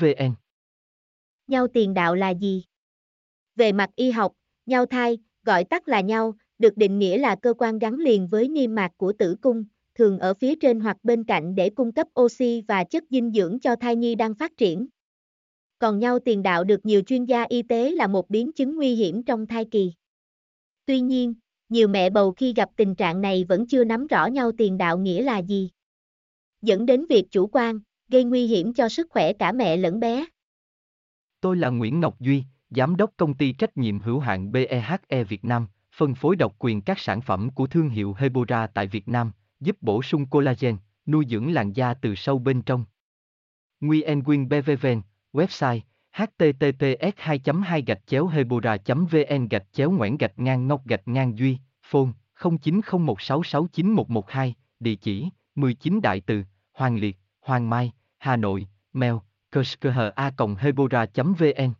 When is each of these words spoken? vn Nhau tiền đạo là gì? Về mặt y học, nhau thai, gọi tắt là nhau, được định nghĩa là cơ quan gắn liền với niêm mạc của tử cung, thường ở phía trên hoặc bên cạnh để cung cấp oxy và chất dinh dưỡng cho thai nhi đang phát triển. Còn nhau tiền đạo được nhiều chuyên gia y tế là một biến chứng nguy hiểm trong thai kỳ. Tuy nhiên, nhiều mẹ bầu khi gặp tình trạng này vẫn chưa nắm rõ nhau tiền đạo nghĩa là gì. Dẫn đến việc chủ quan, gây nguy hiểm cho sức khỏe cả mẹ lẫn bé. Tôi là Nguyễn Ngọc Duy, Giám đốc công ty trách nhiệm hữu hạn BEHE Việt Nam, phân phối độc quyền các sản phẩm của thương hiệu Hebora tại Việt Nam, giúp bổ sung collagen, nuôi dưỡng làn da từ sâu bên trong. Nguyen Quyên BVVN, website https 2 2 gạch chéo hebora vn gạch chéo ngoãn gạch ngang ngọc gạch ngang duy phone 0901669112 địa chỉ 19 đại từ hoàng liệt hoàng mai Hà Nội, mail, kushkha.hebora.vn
vn 0.00 0.34
Nhau 1.46 1.66
tiền 1.68 1.94
đạo 1.94 2.14
là 2.14 2.30
gì? 2.30 2.64
Về 3.56 3.72
mặt 3.72 3.90
y 3.96 4.10
học, 4.10 4.32
nhau 4.66 4.86
thai, 4.86 5.18
gọi 5.44 5.64
tắt 5.64 5.88
là 5.88 6.00
nhau, 6.00 6.34
được 6.58 6.76
định 6.76 6.98
nghĩa 6.98 7.18
là 7.18 7.36
cơ 7.42 7.54
quan 7.58 7.78
gắn 7.78 7.94
liền 7.94 8.28
với 8.28 8.48
niêm 8.48 8.74
mạc 8.74 8.90
của 8.96 9.12
tử 9.12 9.36
cung, 9.40 9.64
thường 9.94 10.18
ở 10.18 10.34
phía 10.34 10.54
trên 10.56 10.80
hoặc 10.80 10.96
bên 11.02 11.24
cạnh 11.24 11.54
để 11.54 11.70
cung 11.70 11.92
cấp 11.92 12.06
oxy 12.20 12.62
và 12.68 12.84
chất 12.84 13.04
dinh 13.10 13.32
dưỡng 13.32 13.60
cho 13.60 13.76
thai 13.76 13.96
nhi 13.96 14.14
đang 14.14 14.34
phát 14.34 14.56
triển. 14.56 14.86
Còn 15.78 15.98
nhau 15.98 16.18
tiền 16.18 16.42
đạo 16.42 16.64
được 16.64 16.86
nhiều 16.86 17.02
chuyên 17.06 17.24
gia 17.24 17.42
y 17.48 17.62
tế 17.62 17.90
là 17.90 18.06
một 18.06 18.30
biến 18.30 18.52
chứng 18.52 18.76
nguy 18.76 18.94
hiểm 18.94 19.22
trong 19.22 19.46
thai 19.46 19.64
kỳ. 19.64 19.92
Tuy 20.86 21.00
nhiên, 21.00 21.34
nhiều 21.68 21.88
mẹ 21.88 22.10
bầu 22.10 22.32
khi 22.32 22.52
gặp 22.52 22.68
tình 22.76 22.94
trạng 22.94 23.20
này 23.20 23.44
vẫn 23.48 23.66
chưa 23.66 23.84
nắm 23.84 24.06
rõ 24.06 24.26
nhau 24.26 24.52
tiền 24.58 24.78
đạo 24.78 24.98
nghĩa 24.98 25.22
là 25.22 25.38
gì. 25.38 25.70
Dẫn 26.62 26.86
đến 26.86 27.06
việc 27.06 27.24
chủ 27.30 27.46
quan, 27.46 27.80
gây 28.08 28.24
nguy 28.24 28.46
hiểm 28.46 28.74
cho 28.74 28.88
sức 28.88 29.06
khỏe 29.10 29.32
cả 29.32 29.52
mẹ 29.52 29.76
lẫn 29.76 30.00
bé. 30.00 30.24
Tôi 31.40 31.56
là 31.56 31.68
Nguyễn 31.68 32.00
Ngọc 32.00 32.20
Duy, 32.20 32.44
Giám 32.70 32.96
đốc 32.96 33.10
công 33.16 33.34
ty 33.34 33.52
trách 33.52 33.76
nhiệm 33.76 34.00
hữu 34.00 34.20
hạn 34.20 34.52
BEHE 34.52 35.24
Việt 35.28 35.44
Nam, 35.44 35.66
phân 35.96 36.14
phối 36.14 36.36
độc 36.36 36.54
quyền 36.58 36.80
các 36.80 36.98
sản 36.98 37.20
phẩm 37.20 37.50
của 37.50 37.66
thương 37.66 37.88
hiệu 37.88 38.14
Hebora 38.18 38.66
tại 38.66 38.86
Việt 38.86 39.08
Nam, 39.08 39.32
giúp 39.60 39.76
bổ 39.80 40.02
sung 40.02 40.26
collagen, 40.26 40.76
nuôi 41.06 41.26
dưỡng 41.28 41.52
làn 41.52 41.72
da 41.72 41.94
từ 41.94 42.14
sâu 42.14 42.38
bên 42.38 42.62
trong. 42.62 42.84
Nguyen 43.80 44.24
Quyên 44.24 44.48
BVVN, 44.48 45.00
website 45.32 45.80
https 46.12 47.12
2 47.16 47.40
2 47.64 47.82
gạch 47.82 48.06
chéo 48.06 48.26
hebora 48.26 48.76
vn 48.86 49.48
gạch 49.48 49.66
chéo 49.72 49.90
ngoãn 49.90 50.16
gạch 50.16 50.38
ngang 50.38 50.68
ngọc 50.68 50.86
gạch 50.86 51.08
ngang 51.08 51.38
duy 51.38 51.58
phone 51.82 52.10
0901669112 52.36 54.52
địa 54.80 54.94
chỉ 54.94 55.28
19 55.54 56.00
đại 56.00 56.20
từ 56.20 56.44
hoàng 56.72 56.98
liệt 56.98 57.16
hoàng 57.40 57.70
mai 57.70 57.92
Hà 58.28 58.36
Nội, 58.36 58.66
mail, 58.92 59.14
kushkha.hebora.vn 59.52 61.72